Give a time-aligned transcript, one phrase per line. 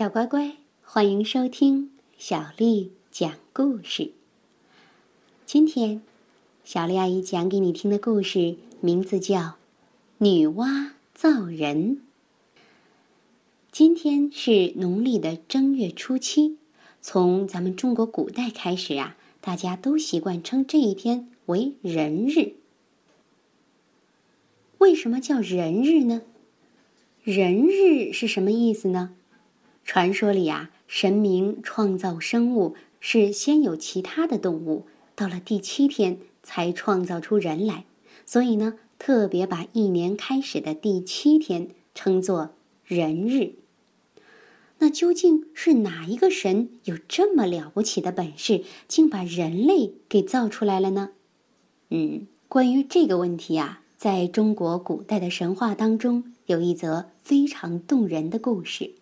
[0.00, 4.12] 小乖乖，欢迎收听小丽讲故事。
[5.44, 6.00] 今天，
[6.64, 9.38] 小丽阿姨讲给你听的故事名字叫
[10.16, 11.96] 《女娲造人》。
[13.70, 16.56] 今天是农历的正月初七，
[17.02, 22.54] 从咱们中国古代开始啊，大家都习惯称这一天为人日。
[24.78, 26.22] 为什么叫人日呢？
[27.22, 29.14] 人日是什么意思呢？
[29.84, 37.84] 传说里啊，神明创造生物是先有其他的动物，到了第七天才创造出人来，
[38.24, 42.50] 所以呢，特别把一年开始的第七天称作
[42.84, 43.54] 人日。
[44.78, 51.10] 那究竟是哪一个神有这么了不起的本事，竟把人类给造出来了呢？
[51.90, 58.92] 嗯，关于这个问题啊，在中国古代的神话当中，有一则非常动人的故事。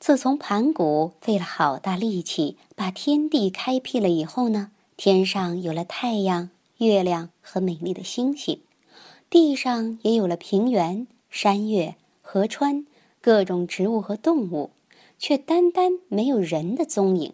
[0.00, 8.60] 自从盘古费了好大力气把天地开辟了以后呢，天上有了太阳、月亮和美丽的星星，
[9.30, 12.86] 地上也有了平原、山岳、河川、
[13.22, 14.72] 各种植物和动物，
[15.18, 17.32] 却单单没有人的踪影。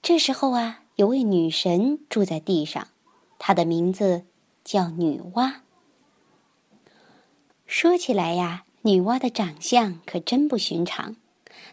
[0.00, 2.88] 这时候啊，有位女神住在地上，
[3.38, 4.24] 她的名字
[4.64, 5.56] 叫女娲。
[7.66, 8.62] 说起来呀。
[8.86, 11.16] 女娲的长相可真不寻常，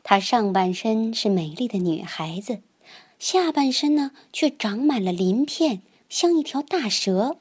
[0.01, 2.63] 她上半身是美丽的女孩子，
[3.19, 7.37] 下半身呢却长满了鳞片，像一条大蛇。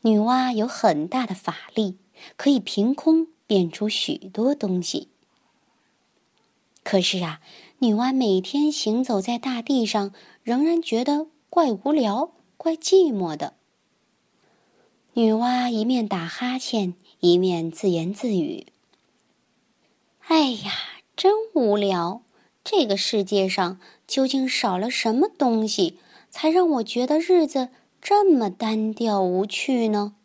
[0.00, 1.96] 女娲有很大的法力，
[2.36, 5.06] 可以凭空变出许多东西。
[6.82, 7.40] 可是啊，
[7.78, 13.54] 女娲每天行走在大地上，仍然觉得怪无聊、怪寂寞的。
[15.12, 18.66] 女娲一面打哈欠，一面自言自语
[20.26, 20.72] ：“哎呀，
[21.14, 22.22] 真无聊！
[22.64, 27.68] 这个世界上究竟少了什么东西，才让我觉得日子
[28.00, 30.16] 这么单调无趣呢？”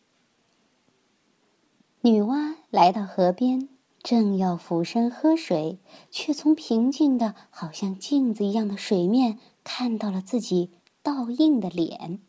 [2.01, 3.69] 女娲来到河边，
[4.01, 5.77] 正要俯身喝水，
[6.09, 10.71] 却从平静的好像镜子一样的水面看到了自己
[11.03, 12.19] 倒映的脸。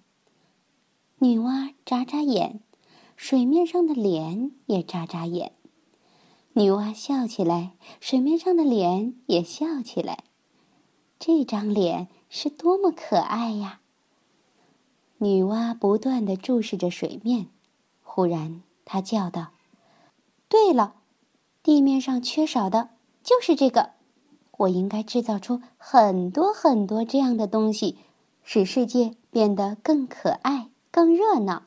[1.20, 2.60] 女娲眨眨眼，
[3.18, 5.50] 水面上的脸也眨眨眼。
[6.52, 10.22] 女娲笑起来，水面上的脸也笑起来。
[11.18, 13.80] 这张脸是多么可爱呀！
[15.18, 17.48] 女娲不断的注视着水面，
[18.04, 19.48] 忽然她叫道
[20.48, 20.94] ：“对了，
[21.64, 22.90] 地面上缺少的
[23.24, 23.94] 就是这个。
[24.58, 27.98] 我应该制造出很多很多这样的东西，
[28.44, 31.64] 使世界变得更可爱。”更热闹。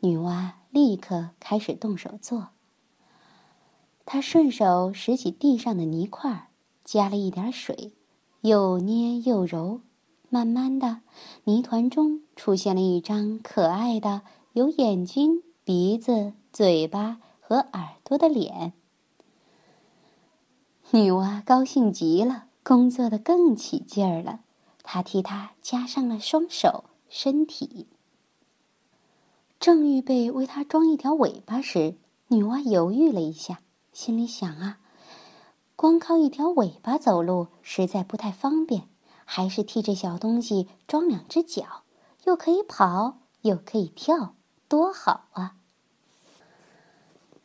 [0.00, 2.48] 女娲立刻开始动手做。
[4.04, 6.48] 她顺手拾起地上的泥块，
[6.84, 7.92] 加了一点水，
[8.40, 9.80] 又捏又揉，
[10.28, 11.00] 慢慢的，
[11.44, 14.22] 泥团中出现了一张可爱的、
[14.54, 18.72] 有眼睛、鼻子、嘴巴和耳朵的脸。
[20.90, 24.40] 女娲高兴极了，工作的更起劲儿了。
[24.82, 26.84] 她替他加上了双手。
[27.12, 27.88] 身体
[29.60, 31.96] 正预备为它装一条尾巴时，
[32.28, 33.60] 女娲犹豫了一下，
[33.92, 34.80] 心里想啊，
[35.76, 38.88] 光靠一条尾巴走路实在不太方便，
[39.26, 41.82] 还是替这小东西装两只脚，
[42.24, 44.34] 又可以跑又可以跳，
[44.66, 45.56] 多好啊！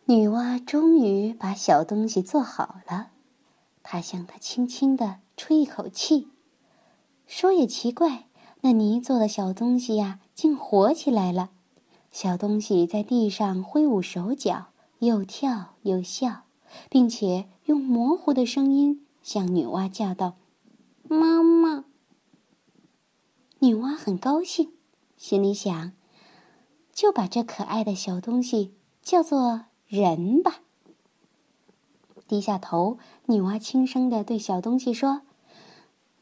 [0.06, 3.10] 女娲终于把小东西做好了，
[3.84, 6.30] 她向它轻轻的吹一口气，
[7.28, 8.30] 说也奇怪。
[8.62, 11.50] 那泥做的小东西呀，竟活起来了。
[12.16, 14.68] 小东西在地上挥舞手脚，
[15.00, 16.44] 又跳又笑，
[16.90, 20.38] 并且用模糊的声音向女娲叫道
[21.10, 21.84] ：“妈妈。”
[23.60, 24.72] 女娲很高兴，
[25.18, 25.92] 心里想
[26.96, 30.62] ：“就把这可爱的小东西叫做人吧。”
[32.30, 35.24] 低下头，女娲轻声的对小东西说：“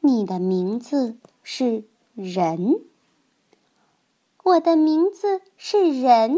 [0.01, 1.83] 你的名字是？”
[2.15, 2.81] 人，
[4.43, 6.37] 我的名字是人。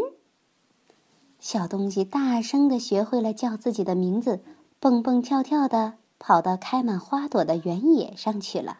[1.40, 4.44] 小东西大声的学会了叫自己的名字，
[4.78, 8.78] 蹦蹦跳跳的跑到开满花朵的原野上去了。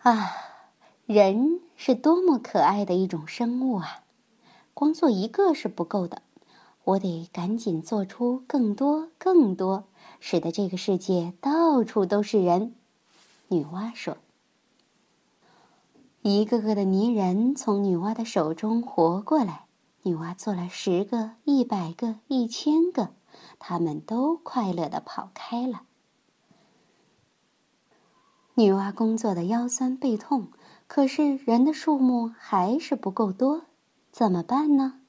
[0.00, 0.32] 啊，
[1.04, 4.04] 人是多么可爱的一种生物啊！
[4.72, 6.22] 光做一个是不够的，
[6.84, 9.84] 我得赶紧做出更多、更多，
[10.18, 12.74] 使得这个世界到处都是人。
[13.48, 14.16] 女娲说。
[16.24, 19.66] 一个个的泥人从女娲的手中活过来，
[20.02, 23.10] 女娲做了十个、一百个、一千个，
[23.58, 25.82] 他们都快乐的跑开了。
[28.54, 30.52] 女娲工作的腰酸背痛，
[30.86, 33.62] 可是人的数目还是不够多，
[34.12, 35.00] 怎么办呢？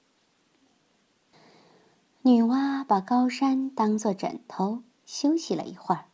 [2.24, 6.06] 女娲把高山当做枕头，休息了一会儿。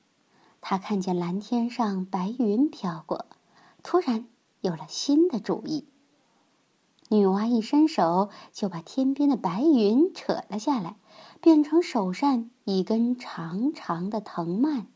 [0.59, 3.27] 她看见蓝天上白云飘过，
[3.81, 4.27] 突然
[4.61, 5.87] 有了新的主意。
[7.09, 10.97] 女娲一伸手，就把天边的白云扯了下来，
[11.41, 14.87] 变成手上一根长长的藤蔓。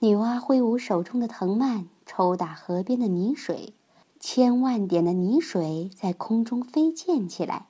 [0.00, 3.74] 女娲挥舞手中的藤蔓，抽打河边的泥水，
[4.20, 7.68] 千万点的泥水在空中飞溅起来，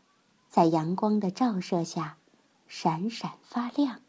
[0.49, 2.17] 在阳光的照射下，
[2.67, 4.01] 闪闪发亮。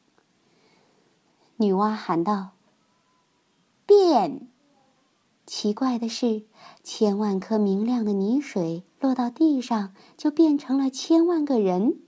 [1.57, 2.51] 女娲喊道
[3.85, 4.47] ：“变！”
[5.45, 6.43] 奇怪的是，
[6.83, 11.99] 千万颗明亮的泥水落到地上，就变成了千万个人。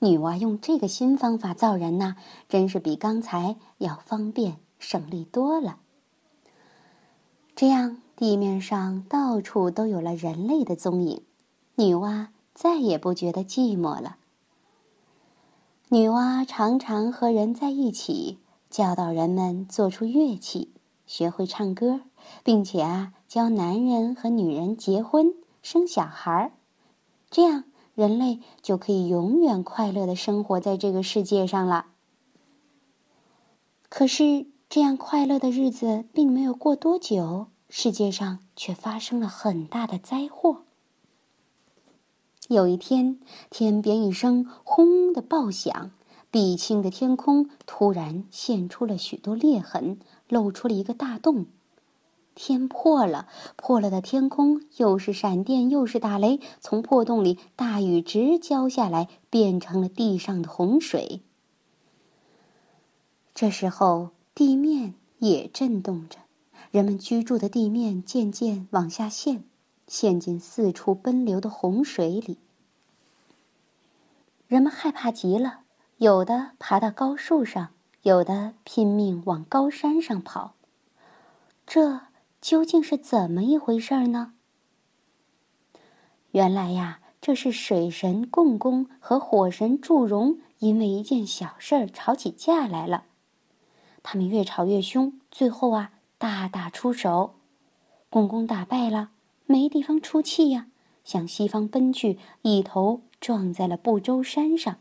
[0.00, 2.16] 女娲用这个新方法造人呐，
[2.48, 5.78] 真是比刚才要方便省力多了。
[7.54, 11.22] 这样，地面上到处都有了人类的踪影，
[11.76, 14.16] 女娲再也不觉得寂寞了。
[15.88, 18.38] 女娲常常和人在一起，
[18.68, 20.72] 教导人们做出乐器。
[21.06, 22.00] 学会唱歌，
[22.42, 26.52] 并且啊，教男人和女人结婚生小孩儿，
[27.30, 27.64] 这样
[27.94, 31.86] 人类就可以永远快乐的生活在这个世界上了。
[33.88, 40.62] 可是，这样快乐的日子并没有过多久，世界上却发生了很大的灾祸。
[42.48, 45.92] 有一天，天边一声“轰”的爆响。
[46.28, 51.46] 碧青的天空突然现出了许多裂痕，露出了一个大洞。
[52.34, 61.22] 天破了，破了的天空又是闪电又是打雷，从破洞里大雨直浇下来，变成了地上的洪水。
[63.34, 66.18] 这时候，地面也震动着，
[66.70, 69.44] 人们居住的地面渐渐往下陷，
[69.88, 72.36] 陷进四处奔流的洪水里。
[74.46, 75.60] 人们害怕极了。
[75.96, 77.70] 有的爬到高树上，
[78.06, 80.54] 有的拼命往高山上跑。
[81.66, 82.02] 这
[82.40, 84.34] 究竟是怎么一回事呢？
[86.30, 93.06] 原来呀，这是水神共工和火神祝融因为一件小事儿吵起架来了。
[94.04, 97.34] 他们越吵越凶，最后啊，大打出手。
[98.08, 99.10] 共工打败了，
[99.46, 100.68] 没地方出气呀，
[101.02, 104.76] 向西方奔去，一头撞在了不周山上。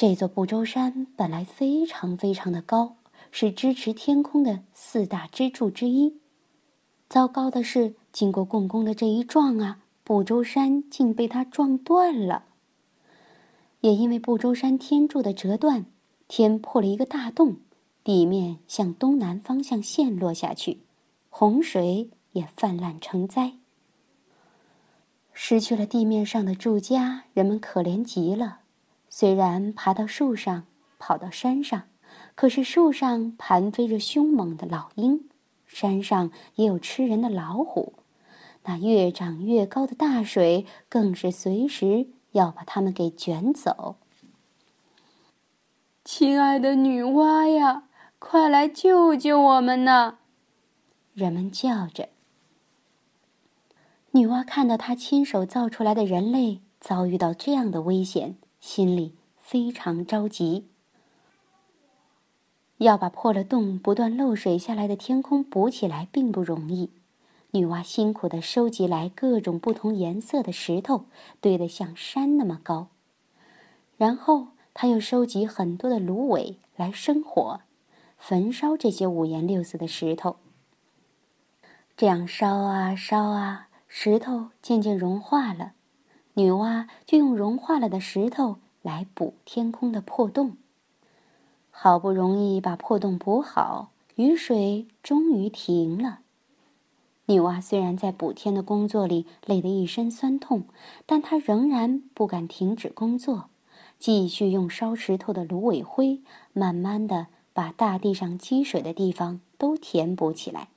[0.00, 2.96] 这座不周山本来非常非常的高，
[3.30, 6.16] 是支持天空的四大支柱之一。
[7.06, 12.44] 糟糕的是，经过共工的这一撞啊，不周山竟被他撞断了。
[13.82, 15.84] 也因为不周山天柱的折断，
[16.28, 17.56] 天破了一个大洞，
[18.02, 20.78] 地面向东南方向陷落下去，
[21.28, 23.52] 洪水也泛滥成灾。
[25.34, 28.60] 失去了地面上的住家，人们可怜极了。
[29.12, 30.66] 虽然爬到树上，
[31.00, 31.82] 跑到山上，
[32.36, 35.28] 可是树上盘飞着凶猛的老鹰，
[35.66, 37.94] 山上也有吃人的老虎，
[38.62, 43.96] 那越长越高的大水更是随时要把它们给卷走。
[46.04, 47.88] 亲爱的女娲呀，
[48.20, 50.18] 快来救救我们呐！
[51.14, 52.08] 人们叫着。
[54.12, 58.36] 女娲看到她亲手造出来的人类遭遇到这样的危险。
[58.60, 60.66] 心里非常着急，
[62.76, 66.90] 要把破了洞、不断漏水下来的天空补起来并不容易。
[67.52, 71.06] 女娲辛苦的收集来各种不同颜色的石头，
[71.40, 72.88] 堆得像山那么高。
[73.96, 77.60] 然后，她又收集很多的芦苇来生火，
[78.18, 80.36] 焚烧这些五颜六色的石头。
[81.96, 85.72] 这样烧啊烧啊，石头渐渐融化了。
[86.40, 90.56] 女娲就用融化了的石头来补天空的破洞。
[91.70, 96.20] 好不容易把破洞补好，雨水终于停了。
[97.26, 100.64] 女娲虽然在补天的工作里累得一身酸痛，
[101.04, 103.50] 但她仍然不敢停止工作，
[103.98, 106.22] 继续用烧石头的芦苇灰，
[106.54, 110.68] 慢慢的把大地上积水的地方都填补起来，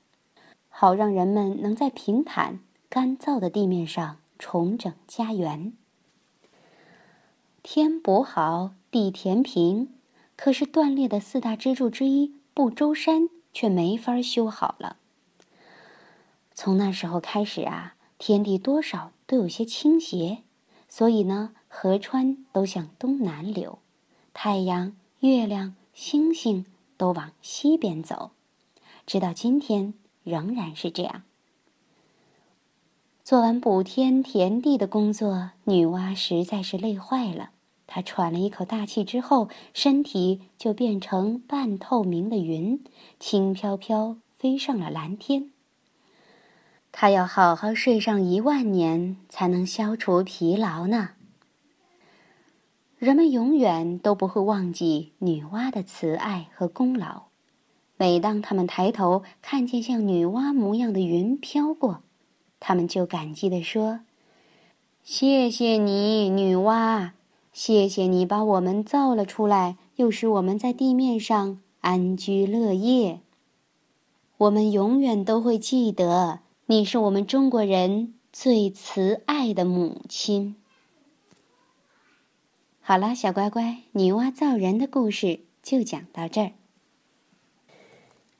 [0.68, 4.18] 好让人们能在平坦干燥的地面上。
[4.46, 5.72] 重整家园，
[7.64, 9.88] 天补好，地填平，
[10.36, 14.98] 可是断裂的四大支柱之一不周山却没法修好了。
[16.54, 20.40] 从那时候开始啊，天地多少都有些倾斜，
[20.90, 23.80] 所以呢，河川都向东南流，
[24.34, 26.66] 太阳、月亮、星星
[26.98, 28.32] 都往西边走，
[29.06, 29.94] 直到今天
[30.26, 31.24] 仍然是这样。
[33.24, 37.52] 做完补天填地的工作，女娲实在是累坏了。
[37.88, 42.84] 她喘了一口大气之后，身体就变成半透明的云，
[43.22, 45.52] 轻飘飘飞上了蓝天。
[46.92, 51.12] 她要好好睡上一万年，才能消除疲劳呢。
[52.98, 57.28] 人们永远都不会忘记女娲的慈爱和功劳。
[57.96, 62.02] 每当他们抬头看见像女娲模样的云飘过，
[62.66, 64.00] 他们就感激地说
[65.04, 67.12] ：“谢谢你，女娲。”
[67.52, 73.20] 谢谢你把我们造了出来，又使我们在地面上安居乐业。
[74.38, 80.56] 我们永远都会记得，你是我们中国人最慈爱的母亲。
[82.80, 86.52] 好了，小乖乖，女娲造人的故事就讲到这儿。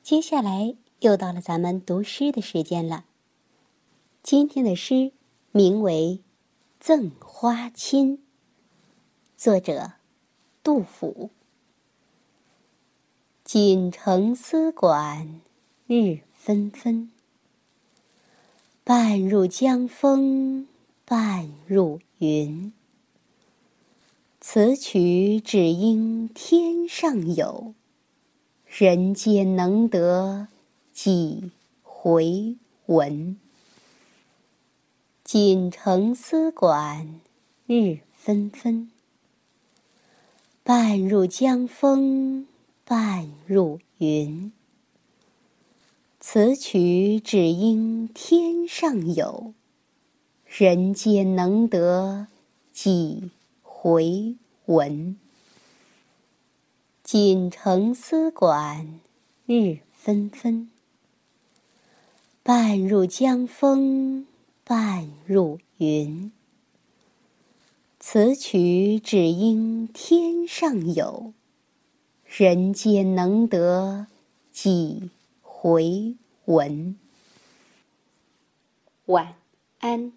[0.02, 3.04] 接下来又到了咱们读诗的时间了。
[4.24, 5.12] 今天的诗
[5.52, 6.22] 名为
[6.80, 8.18] 《赠花卿》。
[9.36, 9.96] 作者：
[10.64, 11.30] 杜甫。
[13.44, 15.42] 锦城丝管
[15.88, 17.12] 日纷纷，
[18.86, 20.70] 半入江风
[21.04, 22.72] 半入云。
[24.40, 27.74] 此曲只应天上有，
[28.66, 30.48] 人间能得
[30.94, 31.52] 几
[31.82, 33.38] 回闻？
[35.36, 37.20] 锦城丝管
[37.66, 38.92] 日纷纷。
[40.62, 42.46] 半入江风
[42.86, 44.54] 半入云。
[46.20, 49.56] 此曲只应天上有，
[50.46, 52.28] 人间能得
[52.72, 53.32] 几
[53.64, 54.36] 回
[54.66, 55.18] 闻？
[57.04, 59.00] 锦城丝管
[59.48, 60.70] 日纷纷，
[62.44, 64.28] 半入江风
[64.66, 66.32] 半入云。
[68.00, 71.34] 此曲只应天上有，
[72.26, 74.08] 人间能得
[74.52, 75.10] 几
[75.42, 76.16] 回
[76.46, 76.98] 闻？
[79.06, 79.36] 晚
[79.80, 80.14] 安。